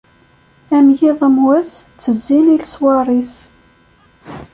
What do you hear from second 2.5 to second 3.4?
i leṣwar-is.